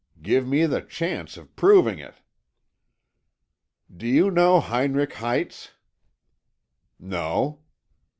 Give 0.23 0.47
me 0.47 0.65
the 0.65 0.81
chance 0.81 1.37
of 1.37 1.55
proving 1.55 1.99
it." 1.99 2.15
"Do 3.95 4.07
you 4.07 4.31
know 4.31 4.59
Heinrich 4.59 5.13
Heitz?" 5.13 5.73
"No." 6.97 7.61